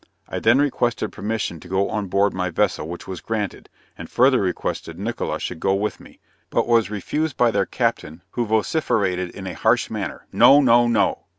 I 0.27 0.39
then 0.39 0.57
requested 0.57 1.11
permission 1.11 1.59
to 1.59 1.67
go 1.67 1.87
on 1.91 2.07
board 2.07 2.33
my 2.33 2.49
vessel 2.49 2.87
which 2.87 3.07
was 3.07 3.21
granted, 3.21 3.69
and 3.95 4.09
further 4.09 4.39
requested 4.41 4.97
Nickola 4.97 5.37
should 5.39 5.59
go 5.59 5.75
with 5.75 5.99
me, 5.99 6.19
but 6.49 6.65
was 6.67 6.89
refused 6.89 7.37
by 7.37 7.51
the 7.51 7.67
captain, 7.67 8.23
who 8.31 8.47
vociferated 8.47 9.29
in 9.29 9.45
a 9.45 9.53
harsh 9.53 9.91
manner, 9.91 10.25
"No, 10.31 10.59
No, 10.59 10.87
No." 10.87 11.25